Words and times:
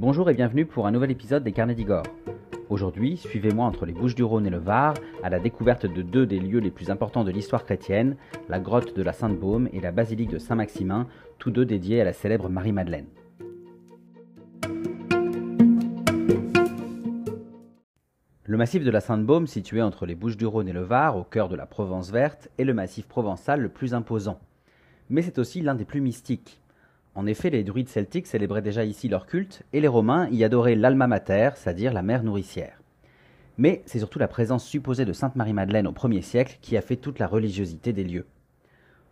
Bonjour 0.00 0.30
et 0.30 0.34
bienvenue 0.34 0.64
pour 0.64 0.86
un 0.86 0.92
nouvel 0.92 1.10
épisode 1.10 1.44
des 1.44 1.52
Carnets 1.52 1.74
d'Igor. 1.74 2.04
Aujourd'hui, 2.70 3.18
suivez-moi 3.18 3.66
entre 3.66 3.84
les 3.84 3.92
Bouches-du-Rhône 3.92 4.46
et 4.46 4.50
le 4.50 4.56
Var 4.56 4.94
à 5.22 5.28
la 5.28 5.38
découverte 5.38 5.84
de 5.84 6.00
deux 6.00 6.24
des 6.24 6.40
lieux 6.40 6.60
les 6.60 6.70
plus 6.70 6.88
importants 6.88 7.22
de 7.22 7.30
l'histoire 7.30 7.66
chrétienne, 7.66 8.16
la 8.48 8.60
grotte 8.60 8.96
de 8.96 9.02
la 9.02 9.12
Sainte-Baume 9.12 9.68
et 9.74 9.80
la 9.80 9.92
basilique 9.92 10.30
de 10.30 10.38
Saint-Maximin, 10.38 11.06
tous 11.38 11.50
deux 11.50 11.66
dédiés 11.66 12.00
à 12.00 12.04
la 12.04 12.14
célèbre 12.14 12.48
Marie-Madeleine. 12.48 13.08
Le 18.44 18.56
massif 18.56 18.82
de 18.82 18.90
la 18.90 19.02
Sainte-Baume, 19.02 19.46
situé 19.46 19.82
entre 19.82 20.06
les 20.06 20.14
Bouches-du-Rhône 20.14 20.68
et 20.68 20.72
le 20.72 20.80
Var, 20.80 21.18
au 21.18 21.24
cœur 21.24 21.50
de 21.50 21.56
la 21.56 21.66
Provence 21.66 22.10
verte, 22.10 22.48
est 22.56 22.64
le 22.64 22.72
massif 22.72 23.06
provençal 23.06 23.60
le 23.60 23.68
plus 23.68 23.92
imposant. 23.92 24.40
Mais 25.10 25.20
c'est 25.20 25.38
aussi 25.38 25.60
l'un 25.60 25.74
des 25.74 25.84
plus 25.84 26.00
mystiques. 26.00 26.59
En 27.20 27.26
effet, 27.26 27.50
les 27.50 27.64
druides 27.64 27.90
celtiques 27.90 28.26
célébraient 28.26 28.62
déjà 28.62 28.82
ici 28.82 29.06
leur 29.06 29.26
culte, 29.26 29.62
et 29.74 29.82
les 29.82 29.88
Romains 29.88 30.26
y 30.30 30.42
adoraient 30.42 30.74
l'alma 30.74 31.06
mater, 31.06 31.50
c'est-à-dire 31.54 31.92
la 31.92 32.00
mère 32.00 32.22
nourricière. 32.22 32.80
Mais 33.58 33.82
c'est 33.84 33.98
surtout 33.98 34.18
la 34.18 34.26
présence 34.26 34.64
supposée 34.64 35.04
de 35.04 35.12
Sainte 35.12 35.36
Marie-Madeleine 35.36 35.86
au 35.86 35.92
1er 35.92 36.22
siècle 36.22 36.56
qui 36.62 36.78
a 36.78 36.80
fait 36.80 36.96
toute 36.96 37.18
la 37.18 37.26
religiosité 37.26 37.92
des 37.92 38.04
lieux. 38.04 38.24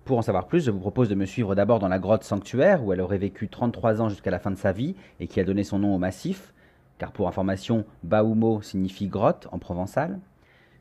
Pour 0.07 0.17
en 0.17 0.23
savoir 0.23 0.47
plus, 0.47 0.65
je 0.65 0.71
vous 0.71 0.79
propose 0.79 1.11
de 1.11 1.15
me 1.15 1.27
suivre 1.27 1.55
d'abord 1.55 1.81
dans 1.81 1.89
la 1.89 1.99
grotte 1.99 2.25
sanctuaire, 2.25 2.83
où 2.83 2.95
elle 2.95 3.03
aurait 3.03 3.19
vécu 3.19 3.51
33 3.51 4.01
ans 4.01 4.09
jusqu'à 4.09 4.31
la 4.31 4.39
fin 4.39 4.53
de 4.53 4.57
sa 4.57 4.73
vie, 4.73 4.97
et 5.21 5.27
qui 5.27 5.39
a 5.39 5.45
donné 5.45 5.63
son 5.63 5.79
nom 5.79 5.95
au 5.95 5.99
massif, 5.99 6.55
car 6.97 7.13
pour 7.13 7.29
information, 7.29 7.85
Baumo 8.05 8.63
signifie 8.63 9.09
grotte 9.09 9.49
en 9.53 9.59
provençal. 9.59 10.19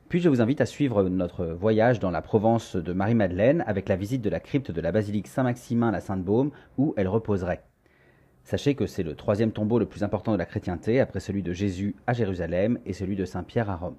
Puis 0.08 0.20
je 0.20 0.30
vous 0.30 0.40
invite 0.40 0.62
à 0.62 0.66
suivre 0.66 1.02
notre 1.02 1.44
voyage 1.44 2.00
dans 2.00 2.10
la 2.10 2.22
Provence 2.22 2.76
de 2.76 2.92
Marie-Madeleine 2.94 3.62
avec 3.66 3.90
la 3.90 3.96
visite 3.96 4.22
de 4.22 4.30
la 4.30 4.40
crypte 4.40 4.70
de 4.70 4.80
la 4.80 4.90
basilique 4.90 5.28
Saint-Maximin 5.28 5.88
à 5.88 5.92
la 5.92 6.00
Sainte-Baume 6.00 6.50
où 6.78 6.94
elle 6.96 7.08
reposerait. 7.08 7.62
Sachez 8.42 8.74
que 8.74 8.86
c'est 8.86 9.02
le 9.02 9.14
troisième 9.14 9.52
tombeau 9.52 9.78
le 9.78 9.84
plus 9.84 10.04
important 10.04 10.32
de 10.32 10.38
la 10.38 10.46
chrétienté 10.46 10.98
après 10.98 11.20
celui 11.20 11.42
de 11.42 11.52
Jésus 11.52 11.94
à 12.06 12.14
Jérusalem 12.14 12.78
et 12.86 12.94
celui 12.94 13.16
de 13.16 13.26
Saint-Pierre 13.26 13.68
à 13.68 13.76
Rome. 13.76 13.98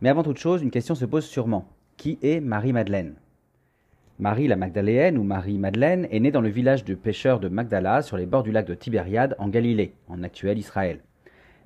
Mais 0.00 0.08
avant 0.08 0.24
toute 0.24 0.38
chose, 0.38 0.60
une 0.60 0.72
question 0.72 0.96
se 0.96 1.04
pose 1.04 1.24
sûrement. 1.24 1.68
Qui 1.96 2.18
est 2.22 2.40
Marie-Madeleine? 2.40 3.14
Marie 4.18 4.48
la 4.48 4.56
Magdaléenne 4.56 5.18
ou 5.18 5.22
Marie-Madeleine 5.22 6.08
est 6.10 6.18
née 6.18 6.32
dans 6.32 6.40
le 6.40 6.48
village 6.48 6.84
de 6.84 6.96
pêcheurs 6.96 7.38
de 7.38 7.48
Magdala 7.48 8.02
sur 8.02 8.16
les 8.16 8.26
bords 8.26 8.42
du 8.42 8.50
lac 8.50 8.66
de 8.66 8.74
Tibériade 8.74 9.36
en 9.38 9.48
Galilée, 9.48 9.94
en 10.08 10.24
actuel 10.24 10.58
Israël. 10.58 10.98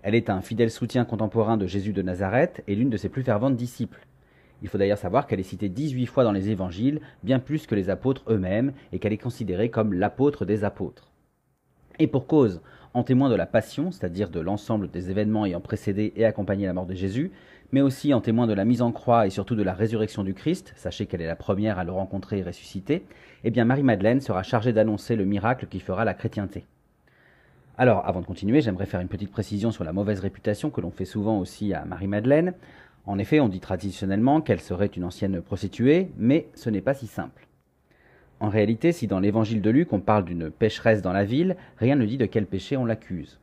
Elle 0.05 0.15
est 0.15 0.29
un 0.29 0.43
fidèle 0.43 0.71
soutien 0.71 1.07
contemporain 1.07 1.57
de 1.57 1.67
Jésus 1.67 1.95
de 1.95 2.03
Nazareth 2.03 2.63
et 2.69 2.75
l'une 2.75 2.91
de 2.91 2.99
ses 2.99 3.09
plus 3.09 3.23
ferventes 3.23 3.57
disciples. 3.57 4.07
Il 4.61 4.69
faut 4.69 4.77
d'ailleurs 4.77 4.99
savoir 4.99 5.27
qu'elle 5.27 5.41
est 5.41 5.45
citée 5.45 5.71
18 5.71 6.05
fois 6.05 6.25
dans 6.25 6.33
les 6.33 6.51
évangiles, 6.51 7.01
bien 7.23 7.39
plus 7.39 7.67
que 7.67 7.75
les 7.75 7.89
apôtres 7.89 8.23
eux-mêmes, 8.29 8.75
et 8.93 8.99
qu'elle 8.99 9.15
est 9.15 9.19
considérée 9.19 9.71
comme 9.71 9.95
l'apôtre 9.95 10.45
des 10.45 10.63
apôtres. 10.63 11.11
Et 11.99 12.07
pour 12.07 12.27
cause, 12.27 12.61
en 12.93 13.03
témoin 13.03 13.31
de 13.31 13.35
la 13.35 13.47
passion, 13.47 13.93
c'est-à-dire 13.93 14.29
de 14.29 14.41
l'ensemble 14.41 14.91
des 14.91 15.11
événements 15.11 15.47
ayant 15.47 15.63
précédé 15.63 16.13
et 16.17 16.27
accompagné 16.27 16.67
la 16.67 16.75
mort 16.75 16.87
de 16.87 16.95
Jésus, 16.95 17.33
mais 17.73 17.81
aussi 17.81 18.13
en 18.13 18.21
témoin 18.21 18.47
de 18.47 18.53
la 18.53 18.67
mise 18.67 18.83
en 18.83 18.93
croix 18.93 19.27
et 19.27 19.31
surtout 19.31 19.57
de 19.57 19.63
la 19.63 19.73
résurrection 19.73 20.23
du 20.23 20.35
Christ, 20.35 20.75
sachez 20.77 21.07
qu'elle 21.07 21.23
est 21.23 21.27
la 21.27 21.35
première 21.35 21.79
à 21.79 21.85
le 21.85 21.93
rencontrer 21.93 22.41
et 22.41 22.43
ressusciter, 22.43 23.07
eh 23.43 23.51
bien 23.51 23.65
Marie-Madeleine 23.65 24.21
sera 24.21 24.43
chargée 24.43 24.75
d'annoncer 24.75 25.17
le 25.17 25.25
miracle 25.25 25.67
qui 25.67 25.81
fera 25.81 26.05
la 26.05 26.13
chrétienté. 26.13 26.67
Alors, 27.77 28.07
avant 28.07 28.21
de 28.21 28.27
continuer, 28.27 28.61
j'aimerais 28.61 28.87
faire 28.87 29.01
une 29.01 29.09
petite 29.09 29.33
précision 29.33 29.73
sur 29.73 29.83
la 29.83 29.93
mauvaise 29.93 30.21
réputation 30.21 30.71
que 30.71 30.81
l'on 30.81 30.93
fait 30.93 31.05
souvent 31.05 31.41
aussi 31.41 31.75
à 31.75 31.85
Marie-Madeleine. 31.85 32.55
En 33.05 33.19
effet, 33.19 33.41
on 33.41 33.49
dit 33.49 33.59
traditionnellement 33.59 34.41
qu'elle 34.41 34.61
serait 34.61 34.87
une 34.87 35.03
ancienne 35.03 35.43
prostituée, 35.43 36.13
mais 36.17 36.47
ce 36.55 36.71
n'est 36.71 36.81
pas 36.81 36.95
si 36.95 37.09
simple. 37.09 37.49
En 38.39 38.49
réalité, 38.49 38.93
si 38.93 39.09
dans 39.09 39.19
l'évangile 39.19 39.61
de 39.61 39.71
Luc 39.71 39.93
on 39.93 39.99
parle 39.99 40.25
d'une 40.25 40.51
pécheresse 40.51 41.03
dans 41.03 41.13
la 41.13 41.25
ville, 41.25 41.57
rien 41.79 41.97
ne 41.97 42.07
dit 42.07 42.19
de 42.19 42.27
quel 42.27 42.47
péché 42.47 42.77
on 42.77 42.85
l'accuse. 42.85 43.41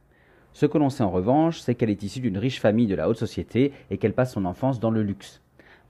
Ce 0.54 0.66
que 0.66 0.78
l'on 0.78 0.90
sait 0.90 1.04
en 1.04 1.12
revanche, 1.12 1.60
c'est 1.60 1.76
qu'elle 1.76 1.90
est 1.90 2.04
issue 2.04 2.22
d'une 2.22 2.38
riche 2.38 2.62
famille 2.62 2.88
de 2.88 2.96
la 2.96 3.10
haute 3.10 3.18
société 3.18 3.74
et 3.90 3.98
qu'elle 3.98 4.14
passe 4.14 4.34
son 4.34 4.46
enfance 4.46 4.80
dans 4.80 4.92
le 4.92 5.04
luxe. 5.04 5.42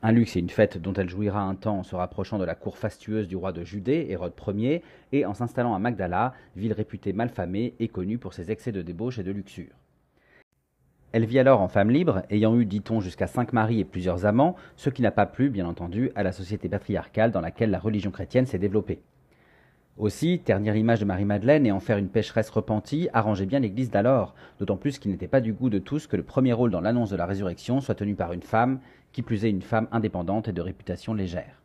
Un 0.03 0.12
luxe 0.12 0.35
et 0.35 0.39
une 0.39 0.50
fête 0.50 0.79
dont 0.79 0.94
elle 0.94 1.09
jouira 1.09 1.41
un 1.41 1.53
temps 1.53 1.78
en 1.78 1.84
se 1.84 1.95
rapprochant 1.95 2.39
de 2.39 2.44
la 2.44 2.56
cour 2.56 2.75
fastueuse 2.75 3.28
du 3.28 3.35
roi 3.35 3.51
de 3.51 3.63
Judée, 3.63 4.07
Hérode 4.09 4.34
Ier, 4.56 4.81
et 5.12 5.28
en 5.28 5.35
s'installant 5.35 5.75
à 5.75 5.79
Magdala, 5.79 6.34
ville 6.56 6.73
réputée 6.73 7.13
malfamée 7.13 7.75
et 7.79 7.88
connue 7.88 8.17
pour 8.17 8.34
ses 8.34 8.50
excès 8.50 8.72
de 8.72 8.81
débauche 8.81 9.19
et 9.19 9.23
de 9.23 9.31
luxure. 9.31 9.75
Elle 11.11 11.25
vit 11.25 11.38
alors 11.38 11.61
en 11.61 11.67
femme 11.67 11.91
libre, 11.91 12.23
ayant 12.31 12.57
eu, 12.57 12.66
dit-on, 12.66 13.00
jusqu'à 13.00 13.28
cinq 13.28 13.53
maris 13.53 13.79
et 13.79 13.85
plusieurs 13.85 14.25
amants, 14.25 14.56
ce 14.75 14.90
qui 14.90 15.03
n'a 15.03 15.11
pas 15.11 15.28
plu, 15.28 15.50
bien 15.51 15.67
entendu, 15.67 16.09
à 16.16 16.23
la 16.23 16.31
société 16.31 16.67
patriarcale 16.67 17.31
dans 17.31 17.41
laquelle 17.41 17.69
la 17.69 17.79
religion 17.79 18.11
chrétienne 18.11 18.47
s'est 18.47 18.57
développée. 18.57 19.01
Aussi, 19.97 20.40
ternir 20.40 20.74
l'image 20.74 21.02
de 21.02 21.06
Marie-Madeleine 21.06 21.66
et 21.66 21.72
en 21.72 21.81
faire 21.81 21.97
une 21.97 22.07
pécheresse 22.07 22.50
repentie 22.50 23.09
arrangeait 23.13 23.46
bien 23.46 23.59
l'Église 23.59 23.91
d'alors, 23.91 24.34
d'autant 24.57 24.78
plus 24.78 24.97
qu'il 24.97 25.12
n'était 25.12 25.28
pas 25.28 25.41
du 25.41 25.52
goût 25.52 25.69
de 25.69 25.79
tous 25.79 26.07
que 26.07 26.16
le 26.16 26.24
premier 26.24 26.53
rôle 26.53 26.72
dans 26.72 26.81
l'annonce 26.81 27.09
de 27.09 27.18
la 27.18 27.25
résurrection 27.25 27.81
soit 27.81 27.96
tenu 27.96 28.16
par 28.16 28.31
une 28.31 28.41
femme, 28.41 28.79
qui 29.12 29.22
plus 29.22 29.44
est 29.44 29.50
une 29.50 29.62
femme 29.62 29.90
indépendante 29.91 30.47
et 30.47 30.53
de 30.53 30.62
réputation 30.62 31.13
légère. 31.13 31.62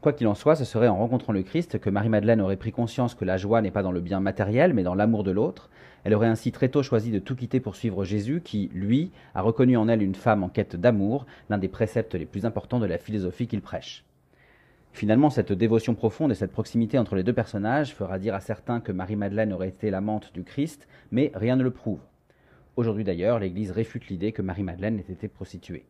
Quoi 0.00 0.14
qu'il 0.14 0.26
en 0.26 0.34
soit, 0.34 0.56
ce 0.56 0.64
serait 0.64 0.88
en 0.88 0.96
rencontrant 0.96 1.32
le 1.32 1.42
Christ 1.42 1.78
que 1.78 1.90
Marie-Madeleine 1.90 2.40
aurait 2.40 2.56
pris 2.56 2.72
conscience 2.72 3.14
que 3.14 3.24
la 3.24 3.36
joie 3.36 3.60
n'est 3.60 3.70
pas 3.70 3.82
dans 3.82 3.92
le 3.92 4.00
bien 4.00 4.20
matériel, 4.20 4.72
mais 4.72 4.82
dans 4.82 4.94
l'amour 4.94 5.22
de 5.22 5.32
l'autre. 5.32 5.70
Elle 6.04 6.14
aurait 6.14 6.28
ainsi 6.28 6.50
très 6.50 6.68
tôt 6.68 6.82
choisi 6.82 7.10
de 7.10 7.18
tout 7.18 7.36
quitter 7.36 7.60
pour 7.60 7.76
suivre 7.76 8.04
Jésus, 8.04 8.40
qui, 8.42 8.70
lui, 8.72 9.10
a 9.34 9.42
reconnu 9.42 9.76
en 9.76 9.88
elle 9.88 10.02
une 10.02 10.14
femme 10.14 10.44
en 10.44 10.48
quête 10.48 10.76
d'amour, 10.76 11.26
l'un 11.50 11.58
des 11.58 11.68
préceptes 11.68 12.14
les 12.14 12.26
plus 12.26 12.46
importants 12.46 12.78
de 12.78 12.86
la 12.86 12.96
philosophie 12.96 13.48
qu'il 13.48 13.60
prêche. 13.60 14.04
Finalement, 14.98 15.30
cette 15.30 15.52
dévotion 15.52 15.94
profonde 15.94 16.32
et 16.32 16.34
cette 16.34 16.50
proximité 16.50 16.98
entre 16.98 17.14
les 17.14 17.22
deux 17.22 17.32
personnages 17.32 17.94
fera 17.94 18.18
dire 18.18 18.34
à 18.34 18.40
certains 18.40 18.80
que 18.80 18.90
Marie-Madeleine 18.90 19.52
aurait 19.52 19.68
été 19.68 19.92
l'amante 19.92 20.32
du 20.34 20.42
Christ, 20.42 20.88
mais 21.12 21.30
rien 21.36 21.54
ne 21.54 21.62
le 21.62 21.70
prouve. 21.70 22.00
Aujourd'hui 22.74 23.04
d'ailleurs, 23.04 23.38
l'Église 23.38 23.70
réfute 23.70 24.08
l'idée 24.08 24.32
que 24.32 24.42
Marie-Madeleine 24.42 24.98
ait 24.98 25.12
été 25.12 25.28
prostituée. 25.28 25.86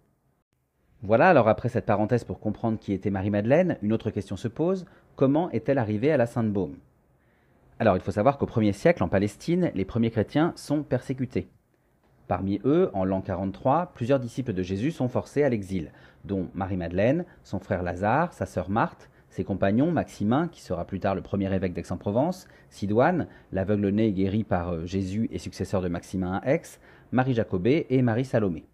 Voilà, 1.01 1.31
alors 1.31 1.49
après 1.49 1.71
cette 1.71 1.87
parenthèse 1.87 2.25
pour 2.25 2.39
comprendre 2.39 2.79
qui 2.79 2.93
était 2.93 3.09
Marie-Madeleine, 3.09 3.79
une 3.81 3.95
autre 3.95 4.11
question 4.11 4.37
se 4.37 4.47
pose, 4.47 4.85
comment 5.17 5.51
est-elle 5.53 5.79
arrivée 5.79 6.13
à 6.13 6.19
la 6.19 6.27
Sainte-Baume? 6.27 6.77
Alors 7.79 7.97
il 7.97 8.03
faut 8.03 8.11
savoir 8.11 8.37
qu'au 8.37 8.45
1er 8.45 8.75
siècle, 8.75 9.03
en 9.03 9.09
Palestine, 9.09 9.71
les 9.75 9.87
premiers 9.87 10.11
chrétiens 10.11 10.53
sont 10.55 10.83
persécutés. 10.83 11.49
Parmi 12.29 12.61
eux, 12.67 12.91
en 12.93 13.07
l'an 13.07 13.23
43, 13.23 13.93
plusieurs 13.95 14.21
disciples 14.21 14.53
de 14.53 14.63
Jésus 14.63 14.91
sont 14.91 15.09
forcés 15.09 15.43
à 15.45 15.49
l'exil, 15.49 15.91
dont 16.27 16.51
Marie-Madeleine, 16.53 17.25
son 17.43 17.59
frère 17.59 17.83
Lazare, 17.83 18.35
sa 18.35 18.45
sœur 18.45 18.69
Marthe, 18.69 19.09
ses 19.31 19.45
compagnons 19.45 19.91
Maximin, 19.91 20.47
qui 20.49 20.61
sera 20.61 20.85
plus 20.85 21.01
tard 21.01 21.15
le 21.15 21.23
premier 21.23 21.51
évêque 21.55 21.73
d'Aix-en-Provence, 21.73 22.47
Sidoine, 22.69 23.29
l'aveugle 23.51 23.89
né 23.89 24.13
guéri 24.13 24.45
par 24.45 24.75
euh, 24.75 24.85
Jésus 24.85 25.31
et 25.33 25.39
successeur 25.39 25.81
de 25.81 25.89
Maximin 25.89 26.35
à 26.45 26.53
Aix, 26.53 26.63
Marie 27.13 27.33
Jacobée 27.33 27.87
et 27.89 28.03
Marie 28.03 28.27
Salomé. 28.27 28.67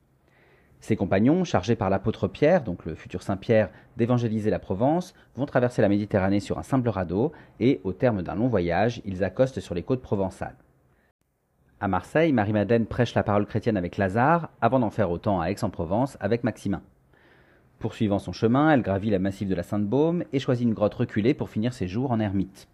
Ses 0.80 0.96
compagnons, 0.96 1.44
chargés 1.44 1.76
par 1.76 1.90
l'apôtre 1.90 2.26
Pierre, 2.26 2.64
donc 2.64 2.84
le 2.84 2.96
futur 2.96 3.22
Saint 3.22 3.36
Pierre, 3.36 3.70
d'évangéliser 3.96 4.50
la 4.50 4.58
Provence, 4.58 5.14
vont 5.36 5.46
traverser 5.46 5.80
la 5.80 5.88
Méditerranée 5.88 6.40
sur 6.40 6.58
un 6.58 6.64
simple 6.64 6.88
radeau 6.88 7.30
et, 7.60 7.80
au 7.84 7.92
terme 7.92 8.22
d'un 8.22 8.34
long 8.34 8.48
voyage, 8.48 9.00
ils 9.04 9.22
accostent 9.22 9.60
sur 9.60 9.76
les 9.76 9.84
côtes 9.84 10.02
provençales. 10.02 10.56
À 11.84 11.88
Marseille, 11.88 12.32
Marie-Madeleine 12.32 12.86
prêche 12.86 13.14
la 13.14 13.22
parole 13.22 13.44
chrétienne 13.44 13.76
avec 13.76 13.98
Lazare, 13.98 14.48
avant 14.62 14.80
d'en 14.80 14.88
faire 14.88 15.10
autant 15.10 15.42
à 15.42 15.48
Aix-en-Provence 15.48 16.16
avec 16.18 16.42
Maximin. 16.42 16.80
Poursuivant 17.78 18.18
son 18.18 18.32
chemin, 18.32 18.70
elle 18.70 18.80
gravit 18.80 19.10
la 19.10 19.18
massif 19.18 19.46
de 19.50 19.54
la 19.54 19.62
Sainte-Baume 19.62 20.24
et 20.32 20.38
choisit 20.38 20.66
une 20.66 20.72
grotte 20.72 20.94
reculée 20.94 21.34
pour 21.34 21.50
finir 21.50 21.74
ses 21.74 21.86
jours 21.86 22.10
en 22.10 22.20
ermite. 22.20 22.68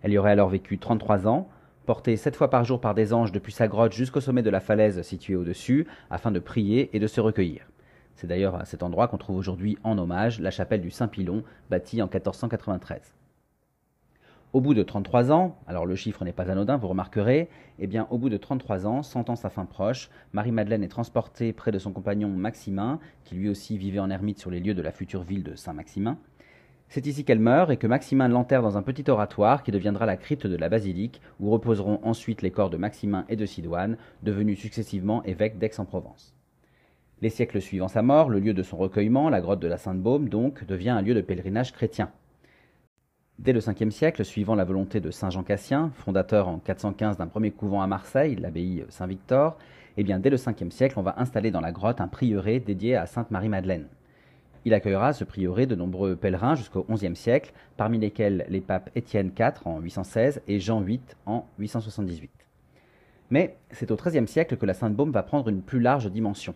Elle 0.00 0.12
y 0.12 0.16
aurait 0.16 0.30
alors 0.30 0.48
vécu 0.48 0.78
33 0.78 1.28
ans, 1.28 1.46
porté 1.84 2.16
sept 2.16 2.36
fois 2.36 2.48
par 2.48 2.64
jour 2.64 2.80
par 2.80 2.94
des 2.94 3.12
anges 3.12 3.32
depuis 3.32 3.52
sa 3.52 3.68
grotte 3.68 3.92
jusqu'au 3.92 4.22
sommet 4.22 4.40
de 4.40 4.48
la 4.48 4.60
falaise 4.60 5.02
située 5.02 5.36
au-dessus, 5.36 5.86
afin 6.08 6.30
de 6.30 6.38
prier 6.38 6.88
et 6.96 7.00
de 7.00 7.06
se 7.06 7.20
recueillir. 7.20 7.68
C'est 8.16 8.28
d'ailleurs 8.28 8.54
à 8.54 8.64
cet 8.64 8.82
endroit 8.82 9.08
qu'on 9.08 9.18
trouve 9.18 9.36
aujourd'hui 9.36 9.76
en 9.84 9.98
hommage 9.98 10.40
la 10.40 10.50
chapelle 10.50 10.80
du 10.80 10.90
Saint-Pilon, 10.90 11.44
bâtie 11.68 12.00
en 12.00 12.06
1493. 12.06 13.12
Au 14.54 14.60
bout 14.60 14.72
de 14.72 14.84
33 14.84 15.32
ans, 15.32 15.58
alors 15.66 15.84
le 15.84 15.96
chiffre 15.96 16.24
n'est 16.24 16.32
pas 16.32 16.48
anodin, 16.48 16.76
vous 16.76 16.86
remarquerez, 16.86 17.48
eh 17.80 17.88
bien 17.88 18.06
au 18.10 18.18
bout 18.18 18.28
de 18.28 18.36
33 18.36 18.86
ans, 18.86 19.02
sentant 19.02 19.34
sa 19.34 19.50
fin 19.50 19.64
proche, 19.64 20.10
Marie-Madeleine 20.32 20.84
est 20.84 20.88
transportée 20.88 21.52
près 21.52 21.72
de 21.72 21.80
son 21.80 21.90
compagnon 21.90 22.28
Maximin, 22.28 23.00
qui 23.24 23.34
lui 23.34 23.48
aussi 23.48 23.76
vivait 23.76 23.98
en 23.98 24.10
ermite 24.10 24.38
sur 24.38 24.52
les 24.52 24.60
lieux 24.60 24.74
de 24.74 24.80
la 24.80 24.92
future 24.92 25.24
ville 25.24 25.42
de 25.42 25.56
Saint-Maximin, 25.56 26.18
c'est 26.88 27.04
ici 27.08 27.24
qu'elle 27.24 27.40
meurt 27.40 27.72
et 27.72 27.76
que 27.76 27.88
Maximin 27.88 28.28
l'enterre 28.28 28.62
dans 28.62 28.78
un 28.78 28.82
petit 28.82 29.10
oratoire 29.10 29.64
qui 29.64 29.72
deviendra 29.72 30.06
la 30.06 30.16
crypte 30.16 30.46
de 30.46 30.56
la 30.56 30.68
basilique, 30.68 31.20
où 31.40 31.50
reposeront 31.50 31.98
ensuite 32.04 32.40
les 32.40 32.52
corps 32.52 32.70
de 32.70 32.76
Maximin 32.76 33.24
et 33.28 33.34
de 33.34 33.46
Sidoine, 33.46 33.96
devenus 34.22 34.60
successivement 34.60 35.24
évêques 35.24 35.58
d'Aix-en-Provence. 35.58 36.36
Les 37.22 37.30
siècles 37.30 37.60
suivant 37.60 37.88
sa 37.88 38.02
mort, 38.02 38.28
le 38.28 38.38
lieu 38.38 38.54
de 38.54 38.62
son 38.62 38.76
recueillement, 38.76 39.30
la 39.30 39.40
grotte 39.40 39.58
de 39.58 39.66
la 39.66 39.78
Sainte-Baume, 39.78 40.28
donc, 40.28 40.64
devient 40.64 40.90
un 40.90 41.02
lieu 41.02 41.14
de 41.14 41.22
pèlerinage 41.22 41.72
chrétien. 41.72 42.12
Dès 43.40 43.52
le 43.52 43.60
5 43.60 43.90
siècle, 43.90 44.24
suivant 44.24 44.54
la 44.54 44.64
volonté 44.64 45.00
de 45.00 45.10
Saint 45.10 45.28
Jean 45.28 45.42
Cassien, 45.42 45.90
fondateur 45.96 46.46
en 46.46 46.58
415 46.58 47.16
d'un 47.16 47.26
premier 47.26 47.50
couvent 47.50 47.82
à 47.82 47.86
Marseille, 47.88 48.36
l'abbaye 48.36 48.84
Saint-Victor, 48.88 49.58
eh 49.96 50.04
bien 50.04 50.20
dès 50.20 50.30
le 50.30 50.36
5 50.36 50.64
siècle, 50.70 50.98
on 50.98 51.02
va 51.02 51.16
installer 51.18 51.50
dans 51.50 51.60
la 51.60 51.72
grotte 51.72 52.00
un 52.00 52.06
prieuré 52.06 52.60
dédié 52.60 52.94
à 52.94 53.06
Sainte 53.06 53.32
Marie-Madeleine. 53.32 53.88
Il 54.64 54.72
accueillera 54.72 55.12
ce 55.12 55.24
prieuré 55.24 55.66
de 55.66 55.74
nombreux 55.74 56.14
pèlerins 56.14 56.54
jusqu'au 56.54 56.86
XIe 56.88 57.16
siècle, 57.16 57.52
parmi 57.76 57.98
lesquels 57.98 58.46
les 58.48 58.60
papes 58.60 58.88
Étienne 58.94 59.32
IV 59.36 59.54
en 59.64 59.80
816 59.80 60.40
et 60.46 60.60
Jean 60.60 60.80
VIII 60.80 61.00
en 61.26 61.44
878. 61.58 62.30
Mais 63.30 63.56
c'est 63.72 63.90
au 63.90 63.96
XIIIe 63.96 64.28
siècle 64.28 64.56
que 64.56 64.64
la 64.64 64.74
Sainte-Baume 64.74 65.10
va 65.10 65.24
prendre 65.24 65.48
une 65.48 65.60
plus 65.60 65.80
large 65.80 66.10
dimension. 66.10 66.54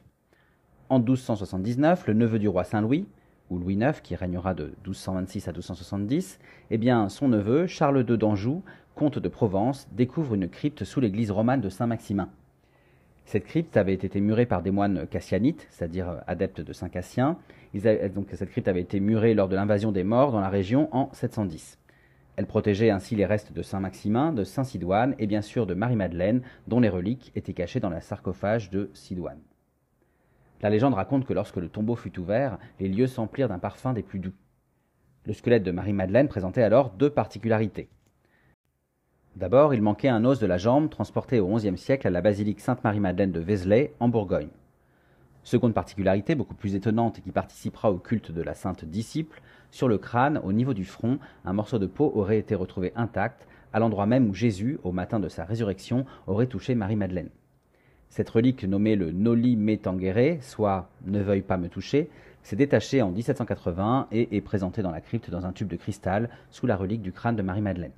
En 0.89 1.01
1279, 1.01 2.07
le 2.07 2.15
neveu 2.15 2.39
du 2.39 2.49
roi 2.49 2.65
Saint-Louis, 2.65 3.07
ou 3.51 3.59
Louis 3.59 3.75
IX, 3.75 4.01
qui 4.03 4.15
régnera 4.15 4.55
de 4.55 4.73
1226 4.85 5.49
à 5.49 5.53
1270, 5.53 6.39
eh 6.71 6.79
bien, 6.79 7.09
son 7.09 7.29
neveu, 7.29 7.67
Charles 7.67 8.05
II 8.09 8.19
d'Anjou, 8.19 8.63
comte 8.95 9.19
de 9.19 9.29
Provence, 9.29 9.89
découvre 9.93 10.35
une 10.35 10.49
crypte 10.49 10.85
sous 10.85 11.01
l'église 11.01 11.31
romane 11.31 11.61
de 11.61 11.69
Saint-Maximin. 11.69 12.29
Cette 13.25 13.45
crypte 13.45 13.77
avait 13.77 13.95
été 13.95 14.21
murée 14.21 14.47
par 14.47 14.63
des 14.63 14.71
moines 14.71 15.07
cassianites, 15.07 15.67
c'est-à-dire 15.71 16.23
adeptes 16.27 16.63
de 16.63 16.73
Saint 16.73 16.89
Cassien. 16.89 17.37
donc 18.15 18.29
cette 18.33 18.51
crypte 18.51 18.69
avait 18.69 18.81
été 18.81 19.01
murée 19.01 19.35
lors 19.35 19.49
de 19.49 19.55
l'invasion 19.55 19.93
des 19.93 20.03
morts 20.03 20.33
dans 20.33 20.41
la 20.41 20.49
région 20.49 20.89
en 20.93 21.11
710. 21.13 21.79
Elle 22.37 22.47
protégeait 22.47 22.91
ainsi 22.91 23.17
les 23.17 23.27
restes 23.27 23.53
de 23.53 23.63
Saint 23.63 23.81
Maximin, 23.81 24.33
de 24.33 24.45
Saint 24.45 24.65
Sidoine 24.65 25.15
et 25.19 25.27
bien 25.27 25.43
sûr 25.43 25.67
de 25.67 25.75
Marie-Madeleine, 25.75 26.41
dont 26.69 26.81
les 26.81 26.89
reliques 26.89 27.33
étaient 27.35 27.53
cachées 27.53 27.81
dans 27.81 27.91
la 27.91 28.01
sarcophage 28.01 28.71
de 28.71 28.91
Sidoine. 28.95 29.41
La 30.61 30.71
légende 30.71 30.95
raconte 30.95 31.25
que 31.25 31.33
lorsque 31.33 31.57
le 31.57 31.69
tombeau 31.69 31.95
fut 31.95 32.19
ouvert, 32.19 32.59
les 32.81 32.89
lieux 32.89 33.07
s'emplirent 33.07 33.49
d'un 33.49 33.59
parfum 33.59 33.93
des 33.93 34.03
plus 34.03 34.19
doux. 34.19 34.35
Le 35.25 35.33
squelette 35.33 35.63
de 35.63 35.71
Marie-Madeleine 35.71 36.29
présentait 36.29 36.63
alors 36.63 36.91
deux 36.91 37.11
particularités. 37.11 37.89
D'abord, 39.37 39.73
il 39.73 39.83
manquait 39.83 40.09
un 40.09 40.25
os 40.25 40.41
de 40.41 40.47
la 40.47 40.59
jambe 40.59 40.91
transporté 40.91 41.39
au 41.39 41.55
XIe 41.55 41.79
siècle 41.79 42.09
à 42.09 42.11
la 42.11 42.21
basilique 42.21 42.61
Sainte-Marie-Madeleine 42.61 43.31
de 43.31 43.39
Vézelay, 43.39 43.95
en 44.01 44.09
Bourgogne. 44.09 44.49
Seconde 45.45 45.75
particularité, 45.75 46.35
beaucoup 46.35 46.57
plus 46.57 46.75
étonnante 46.75 47.19
et 47.19 47.23
qui 47.23 47.31
participera 47.31 47.93
au 47.93 47.99
culte 47.99 48.33
de 48.33 48.43
la 48.43 48.55
sainte 48.55 48.85
disciple, 48.85 49.41
sur 49.71 49.87
le 49.87 49.99
crâne, 49.99 50.41
au 50.43 50.53
niveau 50.53 50.75
du 50.75 50.85
front, 50.85 51.19
un 51.45 51.53
morceau 51.53 51.79
de 51.79 51.87
peau 51.87 52.11
aurait 52.15 52.39
été 52.39 52.55
retrouvé 52.55 52.93
intact, 52.97 53.47
à 53.73 53.79
l'endroit 53.79 54.07
même 54.07 54.29
où 54.29 54.35
Jésus, 54.35 54.81
au 54.83 54.93
matin 54.93 55.21
de 55.21 55.29
sa 55.29 55.45
résurrection, 55.45 56.05
aurait 56.27 56.47
touché 56.47 56.75
Marie-Madeleine. 56.75 57.31
Cette 58.11 58.31
relique 58.31 58.65
nommée 58.65 58.97
le 58.97 59.13
Noli 59.13 59.57
Me 59.57 59.77
Tangere, 59.77 60.43
soit 60.43 60.89
Ne 61.07 61.21
veuille 61.21 61.43
pas 61.43 61.59
me 61.59 61.69
toucher, 61.69 62.09
s'est 62.43 62.57
détachée 62.57 63.03
en 63.03 63.11
1780 63.11 64.09
et 64.13 64.37
est 64.37 64.41
présentée 64.41 64.83
dans 64.83 64.91
la 64.91 65.01
crypte 65.01 65.31
dans 65.31 65.45
un 65.45 65.53
tube 65.53 65.69
de 65.69 65.77
cristal 65.77 66.31
sous 66.51 66.67
la 66.67 66.77
relique 66.77 67.03
du 67.03 67.13
crâne 67.13 67.37
de 67.37 67.43
Marie-Madeleine. 67.43 67.93